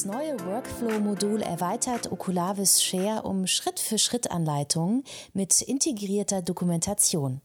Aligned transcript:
Das 0.00 0.06
neue 0.06 0.42
Workflow-Modul 0.46 1.42
erweitert 1.42 2.10
Oculavis 2.10 2.82
Share 2.82 3.22
um 3.22 3.46
Schritt-für-Schritt-Anleitungen 3.46 5.04
mit 5.34 5.60
integrierter 5.60 6.40
Dokumentation. 6.40 7.42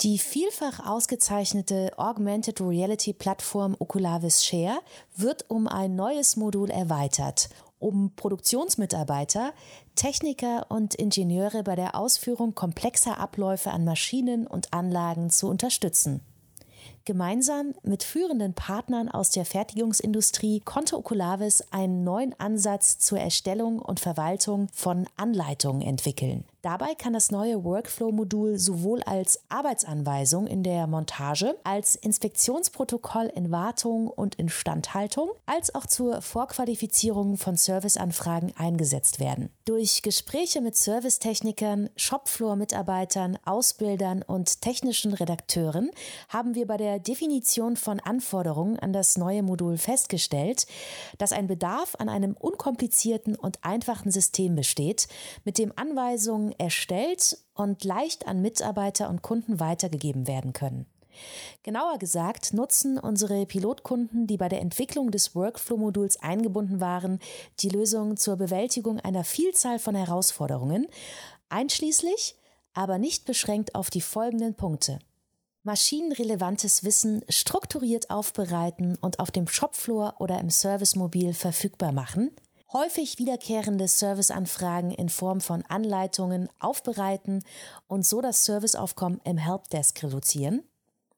Die 0.00 0.18
vielfach 0.18 0.86
ausgezeichnete 0.86 1.92
Augmented 1.98 2.62
Reality 2.62 3.12
Plattform 3.12 3.76
Oculavis 3.78 4.42
Share 4.42 4.78
wird 5.14 5.50
um 5.50 5.68
ein 5.68 5.94
neues 5.94 6.36
Modul 6.36 6.70
erweitert, 6.70 7.50
um 7.78 8.16
Produktionsmitarbeiter, 8.16 9.52
Techniker 9.94 10.70
und 10.70 10.94
Ingenieure 10.94 11.64
bei 11.64 11.76
der 11.76 11.96
Ausführung 11.96 12.54
komplexer 12.54 13.18
Abläufe 13.18 13.70
an 13.72 13.84
Maschinen 13.84 14.46
und 14.46 14.72
Anlagen 14.72 15.28
zu 15.28 15.48
unterstützen. 15.50 16.22
Gemeinsam 17.06 17.74
mit 17.82 18.02
führenden 18.02 18.54
Partnern 18.54 19.10
aus 19.10 19.28
der 19.28 19.44
Fertigungsindustrie 19.44 20.60
konnte 20.60 20.96
Oculavis 20.96 21.62
einen 21.70 22.02
neuen 22.02 22.38
Ansatz 22.40 22.98
zur 22.98 23.18
Erstellung 23.18 23.78
und 23.78 24.00
Verwaltung 24.00 24.68
von 24.72 25.06
Anleitungen 25.18 25.82
entwickeln. 25.82 26.44
Dabei 26.64 26.94
kann 26.94 27.12
das 27.12 27.30
neue 27.30 27.62
Workflow-Modul 27.62 28.58
sowohl 28.58 29.02
als 29.02 29.38
Arbeitsanweisung 29.50 30.46
in 30.46 30.62
der 30.62 30.86
Montage, 30.86 31.58
als 31.62 31.94
Inspektionsprotokoll 31.94 33.30
in 33.34 33.50
Wartung 33.50 34.08
und 34.08 34.36
Instandhaltung, 34.36 35.28
als 35.44 35.74
auch 35.74 35.84
zur 35.84 36.22
Vorqualifizierung 36.22 37.36
von 37.36 37.56
Serviceanfragen 37.58 38.54
eingesetzt 38.56 39.20
werden. 39.20 39.50
Durch 39.66 40.00
Gespräche 40.00 40.62
mit 40.62 40.74
Servicetechnikern, 40.74 41.90
Shopfloor-Mitarbeitern, 41.96 43.36
Ausbildern 43.44 44.22
und 44.22 44.62
technischen 44.62 45.12
Redakteuren 45.12 45.90
haben 46.30 46.54
wir 46.54 46.66
bei 46.66 46.78
der 46.78 46.98
Definition 46.98 47.76
von 47.76 48.00
Anforderungen 48.00 48.78
an 48.78 48.94
das 48.94 49.18
neue 49.18 49.42
Modul 49.42 49.76
festgestellt, 49.76 50.66
dass 51.18 51.32
ein 51.32 51.46
Bedarf 51.46 51.94
an 51.98 52.08
einem 52.08 52.32
unkomplizierten 52.32 53.36
und 53.36 53.62
einfachen 53.62 54.10
System 54.10 54.54
besteht, 54.54 55.08
mit 55.44 55.58
dem 55.58 55.70
Anweisungen 55.76 56.53
erstellt 56.58 57.38
und 57.54 57.84
leicht 57.84 58.26
an 58.26 58.42
Mitarbeiter 58.42 59.08
und 59.08 59.22
Kunden 59.22 59.60
weitergegeben 59.60 60.26
werden 60.26 60.52
können. 60.52 60.86
Genauer 61.62 61.98
gesagt 61.98 62.52
nutzen 62.52 62.98
unsere 62.98 63.46
Pilotkunden, 63.46 64.26
die 64.26 64.36
bei 64.36 64.48
der 64.48 64.60
Entwicklung 64.60 65.10
des 65.10 65.34
Workflow-Moduls 65.34 66.20
eingebunden 66.20 66.80
waren, 66.80 67.20
die 67.60 67.68
Lösung 67.68 68.16
zur 68.16 68.36
Bewältigung 68.36 69.00
einer 69.00 69.24
Vielzahl 69.24 69.78
von 69.78 69.94
Herausforderungen, 69.94 70.86
einschließlich, 71.48 72.36
aber 72.72 72.98
nicht 72.98 73.24
beschränkt 73.24 73.74
auf 73.74 73.90
die 73.90 74.00
folgenden 74.00 74.54
Punkte. 74.54 74.98
Maschinenrelevantes 75.62 76.84
Wissen 76.84 77.24
strukturiert 77.28 78.10
aufbereiten 78.10 78.98
und 79.00 79.18
auf 79.18 79.30
dem 79.30 79.48
Shopfloor 79.48 80.16
oder 80.18 80.38
im 80.38 80.50
Servicemobil 80.50 81.32
verfügbar 81.32 81.92
machen, 81.92 82.32
häufig 82.74 83.18
wiederkehrende 83.18 83.88
Serviceanfragen 83.88 84.90
in 84.90 85.08
Form 85.08 85.40
von 85.40 85.62
Anleitungen 85.68 86.48
aufbereiten 86.58 87.44
und 87.86 88.04
so 88.04 88.20
das 88.20 88.44
Serviceaufkommen 88.44 89.20
im 89.24 89.38
Helpdesk 89.38 90.02
reduzieren, 90.02 90.64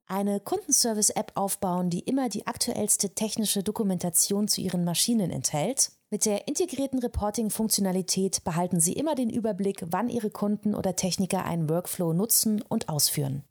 eine 0.06 0.38
Kundenservice-App 0.38 1.32
aufbauen, 1.34 1.90
die 1.90 2.00
immer 2.00 2.28
die 2.28 2.46
aktuellste 2.46 3.10
technische 3.10 3.64
Dokumentation 3.64 4.46
zu 4.46 4.60
ihren 4.60 4.84
Maschinen 4.84 5.30
enthält. 5.30 5.90
Mit 6.10 6.26
der 6.26 6.46
integrierten 6.46 7.00
Reporting-Funktionalität 7.00 8.44
behalten 8.44 8.78
Sie 8.78 8.92
immer 8.92 9.16
den 9.16 9.30
Überblick, 9.30 9.82
wann 9.90 10.08
Ihre 10.08 10.30
Kunden 10.30 10.76
oder 10.76 10.94
Techniker 10.94 11.44
einen 11.44 11.68
Workflow 11.68 12.12
nutzen 12.12 12.62
und 12.62 12.88
ausführen. 12.88 13.42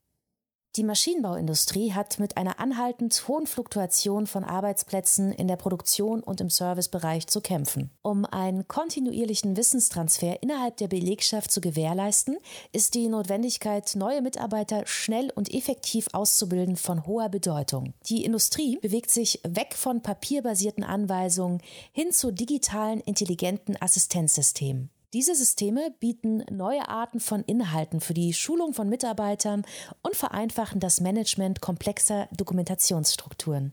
Die 0.76 0.84
Maschinenbauindustrie 0.84 1.94
hat 1.94 2.20
mit 2.20 2.36
einer 2.36 2.60
anhaltend 2.60 3.30
hohen 3.30 3.48
Fluktuation 3.48 4.28
von 4.28 4.44
Arbeitsplätzen 4.44 5.32
in 5.32 5.48
der 5.48 5.56
Produktion 5.56 6.22
und 6.22 6.42
im 6.42 6.50
Servicebereich 6.50 7.28
zu 7.28 7.40
kämpfen. 7.40 7.92
Um 8.02 8.26
einen 8.26 8.68
kontinuierlichen 8.68 9.56
Wissenstransfer 9.56 10.44
innerhalb 10.44 10.76
der 10.76 10.90
Belegschaft 10.90 11.50
zu 11.50 11.62
gewährleisten, 11.62 12.38
ist 12.74 12.94
die 12.94 13.08
Notwendigkeit, 13.08 13.96
neue 13.96 14.22
Mitarbeiter 14.22 14.86
schnell 14.86 15.32
und 15.34 15.54
effektiv 15.54 16.10
auszubilden, 16.12 16.76
von 16.76 17.08
hoher 17.08 17.30
Bedeutung. 17.30 17.94
Die 18.10 18.26
Industrie 18.26 18.78
bewegt 18.82 19.12
sich 19.12 19.40
weg 19.48 19.76
von 19.76 20.02
papierbasierten 20.02 20.84
Anweisungen 20.84 21.62
hin 21.94 22.12
zu 22.12 22.32
digitalen, 22.32 23.00
intelligenten 23.00 23.82
Assistenzsystemen. 23.82 24.90
Diese 25.16 25.34
Systeme 25.34 25.96
bieten 26.02 26.44
neue 26.52 26.90
Arten 26.90 27.22
von 27.22 27.42
Inhalten 27.44 28.02
für 28.02 28.14
die 28.14 28.34
Schulung 28.34 28.74
von 28.74 28.90
Mitarbeitern 28.90 29.64
und 30.04 30.14
vereinfachen 30.14 30.82
das 30.82 31.00
Management 31.00 31.62
komplexer 31.62 32.28
Dokumentationsstrukturen. 32.36 33.72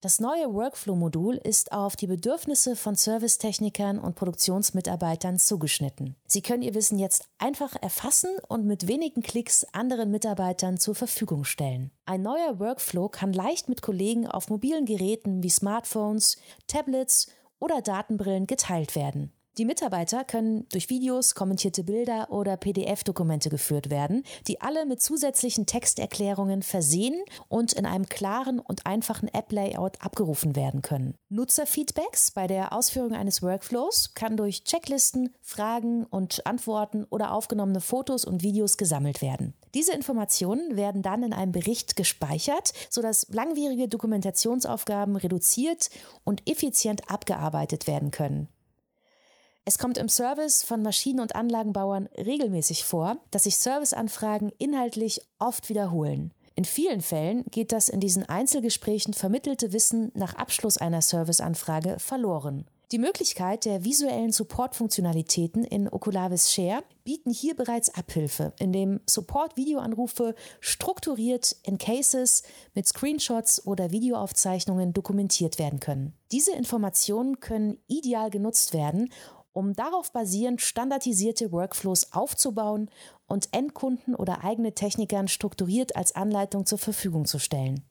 Das 0.00 0.20
neue 0.20 0.54
Workflow-Modul 0.54 1.34
ist 1.38 1.72
auf 1.72 1.96
die 1.96 2.06
Bedürfnisse 2.06 2.76
von 2.76 2.94
Servicetechnikern 2.94 3.98
und 3.98 4.14
Produktionsmitarbeitern 4.14 5.40
zugeschnitten. 5.40 6.14
Sie 6.28 6.40
können 6.40 6.62
ihr 6.62 6.74
Wissen 6.74 7.00
jetzt 7.00 7.24
einfach 7.38 7.74
erfassen 7.82 8.30
und 8.46 8.64
mit 8.64 8.86
wenigen 8.86 9.22
Klicks 9.22 9.64
anderen 9.72 10.12
Mitarbeitern 10.12 10.78
zur 10.78 10.94
Verfügung 10.94 11.42
stellen. 11.42 11.90
Ein 12.06 12.22
neuer 12.22 12.60
Workflow 12.60 13.08
kann 13.08 13.32
leicht 13.32 13.68
mit 13.68 13.82
Kollegen 13.82 14.28
auf 14.28 14.50
mobilen 14.50 14.86
Geräten 14.86 15.42
wie 15.42 15.50
Smartphones, 15.50 16.36
Tablets 16.68 17.26
oder 17.58 17.82
Datenbrillen 17.82 18.46
geteilt 18.46 18.94
werden. 18.94 19.32
Die 19.58 19.66
Mitarbeiter 19.66 20.24
können 20.24 20.66
durch 20.70 20.88
Videos, 20.88 21.34
kommentierte 21.34 21.84
Bilder 21.84 22.30
oder 22.30 22.56
PDF-Dokumente 22.56 23.50
geführt 23.50 23.90
werden, 23.90 24.22
die 24.46 24.62
alle 24.62 24.86
mit 24.86 25.02
zusätzlichen 25.02 25.66
Texterklärungen 25.66 26.62
versehen 26.62 27.22
und 27.48 27.74
in 27.74 27.84
einem 27.84 28.06
klaren 28.08 28.60
und 28.60 28.86
einfachen 28.86 29.28
App-Layout 29.28 30.00
abgerufen 30.00 30.56
werden 30.56 30.80
können. 30.80 31.16
Nutzerfeedbacks 31.28 32.30
bei 32.30 32.46
der 32.46 32.72
Ausführung 32.72 33.12
eines 33.12 33.42
Workflows 33.42 34.14
kann 34.14 34.38
durch 34.38 34.64
Checklisten, 34.64 35.34
Fragen 35.42 36.06
und 36.06 36.46
Antworten 36.46 37.04
oder 37.10 37.32
aufgenommene 37.32 37.82
Fotos 37.82 38.24
und 38.24 38.42
Videos 38.42 38.78
gesammelt 38.78 39.20
werden. 39.20 39.52
Diese 39.74 39.92
Informationen 39.92 40.76
werden 40.76 41.02
dann 41.02 41.22
in 41.22 41.34
einem 41.34 41.52
Bericht 41.52 41.96
gespeichert, 41.96 42.72
sodass 42.88 43.26
langwierige 43.28 43.86
Dokumentationsaufgaben 43.86 45.16
reduziert 45.16 45.90
und 46.24 46.48
effizient 46.48 47.10
abgearbeitet 47.10 47.86
werden 47.86 48.10
können. 48.10 48.48
Es 49.64 49.78
kommt 49.78 49.96
im 49.96 50.08
Service 50.08 50.64
von 50.64 50.82
Maschinen- 50.82 51.20
und 51.20 51.36
Anlagenbauern 51.36 52.08
regelmäßig 52.18 52.84
vor, 52.84 53.18
dass 53.30 53.44
sich 53.44 53.56
Serviceanfragen 53.58 54.50
inhaltlich 54.58 55.20
oft 55.38 55.68
wiederholen. 55.68 56.32
In 56.56 56.64
vielen 56.64 57.00
Fällen 57.00 57.44
geht 57.50 57.70
das 57.70 57.88
in 57.88 58.00
diesen 58.00 58.28
Einzelgesprächen 58.28 59.14
vermittelte 59.14 59.72
Wissen 59.72 60.10
nach 60.14 60.34
Abschluss 60.34 60.78
einer 60.78 61.00
Serviceanfrage 61.00 62.00
verloren. 62.00 62.66
Die 62.90 62.98
Möglichkeit 62.98 63.64
der 63.64 63.84
visuellen 63.84 64.32
Support-Funktionalitäten 64.32 65.64
in 65.64 65.90
Oculavis 65.90 66.52
Share 66.52 66.82
bieten 67.04 67.30
hier 67.30 67.56
bereits 67.56 67.94
Abhilfe, 67.94 68.52
indem 68.58 69.00
Support-Videoanrufe 69.08 70.34
strukturiert 70.60 71.56
in 71.62 71.78
Cases 71.78 72.42
mit 72.74 72.86
Screenshots 72.86 73.66
oder 73.66 73.92
Videoaufzeichnungen 73.92 74.92
dokumentiert 74.92 75.58
werden 75.58 75.80
können. 75.80 76.12
Diese 76.32 76.52
Informationen 76.52 77.40
können 77.40 77.78
ideal 77.86 78.28
genutzt 78.28 78.74
werden, 78.74 79.08
um 79.52 79.74
darauf 79.74 80.12
basierend 80.12 80.60
standardisierte 80.60 81.52
Workflows 81.52 82.12
aufzubauen 82.12 82.90
und 83.26 83.48
Endkunden 83.52 84.14
oder 84.14 84.44
eigene 84.44 84.74
Technikern 84.74 85.28
strukturiert 85.28 85.96
als 85.96 86.14
Anleitung 86.14 86.66
zur 86.66 86.78
Verfügung 86.78 87.24
zu 87.24 87.38
stellen. 87.38 87.82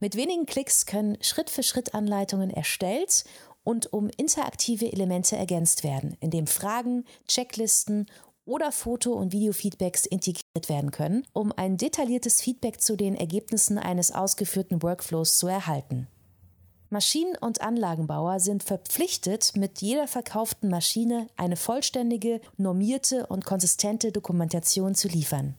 Mit 0.00 0.16
wenigen 0.16 0.46
Klicks 0.46 0.86
können 0.86 1.16
Schritt-für-Schritt-Anleitungen 1.20 2.50
erstellt 2.50 3.24
und 3.62 3.92
um 3.92 4.10
interaktive 4.16 4.92
Elemente 4.92 5.36
ergänzt 5.36 5.84
werden, 5.84 6.16
indem 6.20 6.46
Fragen, 6.46 7.04
Checklisten 7.26 8.06
oder 8.44 8.72
Foto- 8.72 9.14
und 9.14 9.32
Videofeedbacks 9.32 10.04
integriert 10.04 10.68
werden 10.68 10.90
können, 10.90 11.26
um 11.32 11.52
ein 11.52 11.78
detailliertes 11.78 12.42
Feedback 12.42 12.80
zu 12.80 12.96
den 12.96 13.14
Ergebnissen 13.14 13.78
eines 13.78 14.12
ausgeführten 14.12 14.82
Workflows 14.82 15.38
zu 15.38 15.46
erhalten. 15.46 16.08
Maschinen- 16.90 17.36
und 17.40 17.60
Anlagenbauer 17.60 18.40
sind 18.40 18.62
verpflichtet, 18.62 19.56
mit 19.56 19.80
jeder 19.80 20.06
verkauften 20.06 20.68
Maschine 20.68 21.28
eine 21.36 21.56
vollständige, 21.56 22.40
normierte 22.56 23.26
und 23.26 23.44
konsistente 23.44 24.12
Dokumentation 24.12 24.94
zu 24.94 25.08
liefern. 25.08 25.54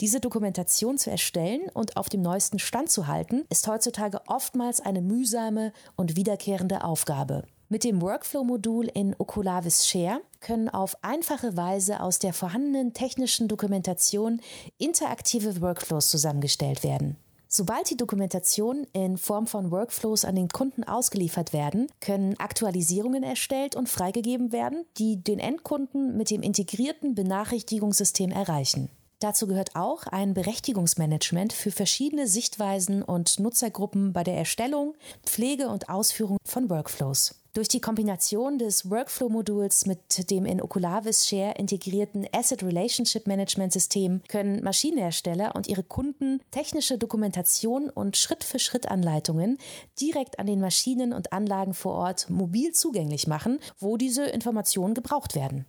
Diese 0.00 0.18
Dokumentation 0.18 0.98
zu 0.98 1.10
erstellen 1.10 1.68
und 1.74 1.96
auf 1.96 2.08
dem 2.08 2.22
neuesten 2.22 2.58
Stand 2.58 2.90
zu 2.90 3.06
halten, 3.06 3.44
ist 3.50 3.68
heutzutage 3.68 4.20
oftmals 4.26 4.80
eine 4.80 5.00
mühsame 5.00 5.72
und 5.94 6.16
wiederkehrende 6.16 6.82
Aufgabe. 6.82 7.44
Mit 7.68 7.84
dem 7.84 8.02
Workflow-Modul 8.02 8.86
in 8.92 9.14
Oculavis 9.16 9.86
Share 9.86 10.20
können 10.40 10.68
auf 10.68 10.96
einfache 11.02 11.56
Weise 11.56 12.00
aus 12.00 12.18
der 12.18 12.32
vorhandenen 12.32 12.92
technischen 12.92 13.48
Dokumentation 13.48 14.40
interaktive 14.76 15.60
Workflows 15.60 16.08
zusammengestellt 16.08 16.82
werden. 16.82 17.16
Sobald 17.54 17.90
die 17.90 17.98
Dokumentationen 17.98 18.86
in 18.94 19.18
Form 19.18 19.46
von 19.46 19.70
Workflows 19.70 20.24
an 20.24 20.36
den 20.36 20.48
Kunden 20.48 20.84
ausgeliefert 20.84 21.52
werden, 21.52 21.88
können 22.00 22.34
Aktualisierungen 22.40 23.22
erstellt 23.22 23.76
und 23.76 23.90
freigegeben 23.90 24.52
werden, 24.52 24.86
die 24.96 25.22
den 25.22 25.38
Endkunden 25.38 26.16
mit 26.16 26.30
dem 26.30 26.40
integrierten 26.40 27.14
Benachrichtigungssystem 27.14 28.30
erreichen. 28.30 28.88
Dazu 29.18 29.46
gehört 29.46 29.76
auch 29.76 30.04
ein 30.04 30.32
Berechtigungsmanagement 30.32 31.52
für 31.52 31.72
verschiedene 31.72 32.26
Sichtweisen 32.26 33.02
und 33.02 33.38
Nutzergruppen 33.38 34.14
bei 34.14 34.24
der 34.24 34.38
Erstellung, 34.38 34.94
Pflege 35.26 35.68
und 35.68 35.90
Ausführung 35.90 36.38
von 36.46 36.70
Workflows. 36.70 37.41
Durch 37.54 37.68
die 37.68 37.82
Kombination 37.82 38.56
des 38.56 38.88
Workflow-Moduls 38.88 39.84
mit 39.84 40.30
dem 40.30 40.46
in 40.46 40.62
Oculavis 40.62 41.28
Share 41.28 41.54
integrierten 41.58 42.26
Asset 42.32 42.62
Relationship 42.62 43.26
Management 43.26 43.74
System 43.74 44.22
können 44.26 44.64
Maschinenhersteller 44.64 45.54
und 45.54 45.66
ihre 45.66 45.82
Kunden 45.82 46.40
technische 46.50 46.96
Dokumentation 46.96 47.90
und 47.90 48.16
Schritt-für-Schritt-Anleitungen 48.16 49.58
direkt 50.00 50.38
an 50.38 50.46
den 50.46 50.60
Maschinen 50.60 51.12
und 51.12 51.34
Anlagen 51.34 51.74
vor 51.74 51.92
Ort 51.92 52.30
mobil 52.30 52.72
zugänglich 52.72 53.26
machen, 53.26 53.58
wo 53.78 53.98
diese 53.98 54.24
Informationen 54.24 54.94
gebraucht 54.94 55.34
werden. 55.34 55.66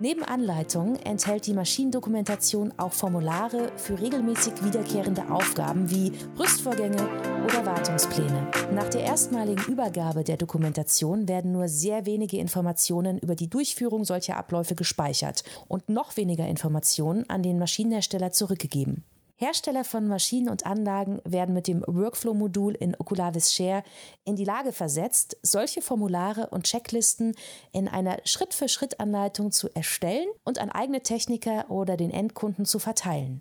Neben 0.00 0.22
Anleitungen 0.22 0.94
enthält 0.94 1.48
die 1.48 1.54
Maschinendokumentation 1.54 2.72
auch 2.76 2.92
Formulare 2.92 3.72
für 3.76 4.00
regelmäßig 4.00 4.64
wiederkehrende 4.64 5.28
Aufgaben 5.28 5.90
wie 5.90 6.12
Rüstvorgänge 6.38 7.08
oder 7.44 7.66
Wartungspläne. 7.66 8.48
Nach 8.72 8.88
der 8.88 9.02
erstmaligen 9.02 9.64
Übergabe 9.64 10.22
der 10.22 10.36
Dokumentation 10.36 11.26
werden 11.26 11.50
nur 11.50 11.66
sehr 11.66 12.06
wenige 12.06 12.38
Informationen 12.38 13.18
über 13.18 13.34
die 13.34 13.50
Durchführung 13.50 14.04
solcher 14.04 14.36
Abläufe 14.36 14.76
gespeichert 14.76 15.42
und 15.66 15.88
noch 15.88 16.16
weniger 16.16 16.46
Informationen 16.46 17.28
an 17.28 17.42
den 17.42 17.58
Maschinenhersteller 17.58 18.30
zurückgegeben. 18.30 19.02
Hersteller 19.40 19.84
von 19.84 20.08
Maschinen 20.08 20.48
und 20.48 20.66
Anlagen 20.66 21.20
werden 21.24 21.54
mit 21.54 21.68
dem 21.68 21.84
Workflow-Modul 21.86 22.74
in 22.74 22.96
Oculavis 22.98 23.54
Share 23.54 23.84
in 24.24 24.34
die 24.34 24.44
Lage 24.44 24.72
versetzt, 24.72 25.36
solche 25.42 25.80
Formulare 25.80 26.48
und 26.48 26.64
Checklisten 26.64 27.36
in 27.70 27.86
einer 27.86 28.18
Schritt-für-Schritt-Anleitung 28.24 29.52
zu 29.52 29.68
erstellen 29.72 30.26
und 30.42 30.58
an 30.58 30.70
eigene 30.70 31.02
Techniker 31.02 31.70
oder 31.70 31.96
den 31.96 32.10
Endkunden 32.10 32.64
zu 32.64 32.80
verteilen. 32.80 33.40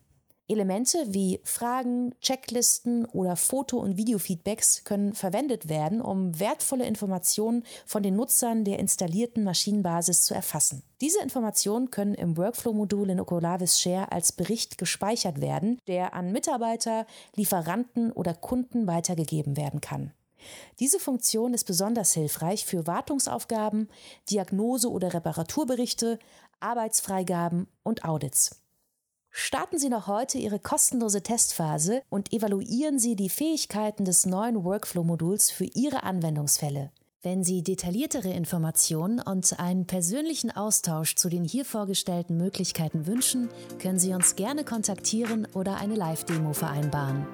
Elemente 0.49 1.13
wie 1.13 1.41
Fragen, 1.44 2.15
Checklisten 2.21 3.05
oder 3.05 3.35
Foto- 3.35 3.79
und 3.79 3.97
Videofeedbacks 3.97 4.85
können 4.85 5.13
verwendet 5.13 5.67
werden, 5.67 5.99
um 5.99 6.39
wertvolle 6.39 6.85
Informationen 6.85 7.63
von 7.85 8.01
den 8.01 8.15
Nutzern 8.15 8.63
der 8.63 8.79
installierten 8.79 9.44
Maschinenbasis 9.44 10.23
zu 10.23 10.33
erfassen. 10.33 10.83
Diese 11.01 11.21
Informationen 11.21 11.91
können 11.91 12.13
im 12.13 12.38
Workflow-Modul 12.38 13.09
in 13.09 13.19
Oculavis 13.19 13.79
Share 13.79 14.11
als 14.11 14.31
Bericht 14.31 14.77
gespeichert 14.77 15.41
werden, 15.41 15.79
der 15.88 16.13
an 16.13 16.31
Mitarbeiter, 16.31 17.05
Lieferanten 17.35 18.13
oder 18.13 18.33
Kunden 18.33 18.88
weitergegeben 18.88 19.57
werden 19.57 19.81
kann. 19.81 20.13
Diese 20.79 21.00
Funktion 21.00 21.53
ist 21.53 21.65
besonders 21.65 22.13
hilfreich 22.13 22.65
für 22.65 22.88
Wartungsaufgaben, 22.88 23.89
Diagnose- 24.29 24.91
oder 24.91 25.13
Reparaturberichte, 25.13 26.19
Arbeitsfreigaben 26.59 27.67
und 27.83 28.05
Audits. 28.05 28.66
Starten 29.39 29.78
Sie 29.78 29.89
noch 29.89 30.07
heute 30.07 30.39
Ihre 30.39 30.57
kostenlose 30.57 31.22
Testphase 31.22 32.01
und 32.10 32.34
evaluieren 32.34 32.98
Sie 32.98 33.16
die 33.16 33.30
Fähigkeiten 33.30 34.04
des 34.04 34.25
neuen 34.25 34.63
Workflow-Moduls 34.63 35.51
für 35.51 35.66
Ihre 35.75 36.01
Anwendungsfälle. 36.01 36.92
Wenn 37.22 37.44
Sie 37.44 37.62
detailliertere 37.62 38.34
Informationen 38.34 39.19
und 39.19 39.60
einen 39.60 39.86
persönlichen 39.86 40.50
Austausch 40.50 41.13
zu 41.13 41.30
den 41.30 41.44
hier 41.44 41.66
vorgestellten 41.66 42.36
Möglichkeiten 42.36 43.06
wünschen, 43.06 43.50
können 43.78 44.00
Sie 44.00 44.12
uns 44.16 44.36
gerne 44.36 44.63
kontaktieren 44.63 45.48
oder 45.54 45.78
eine 45.78 45.94
Live-Demo 45.94 46.54
vereinbaren. 46.54 47.28